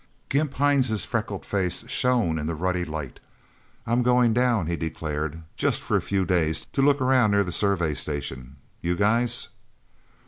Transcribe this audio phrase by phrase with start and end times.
[0.29, 3.19] Gimp Hines' freckled face shone in the ruddy light.
[3.85, 5.43] "I'm going down," he declared.
[5.55, 8.55] "Just for a few days, to look around near the Survey Station.
[8.81, 9.49] You guys?"